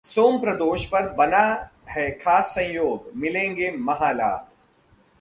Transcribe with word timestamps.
सोमप्रदोष 0.05 0.85
पर 0.85 1.09
बना 1.09 1.43
है 1.89 2.09
खास 2.11 2.45
संयोग, 2.45 3.11
मिलेंगे 3.15 3.71
महालाभ 3.71 4.47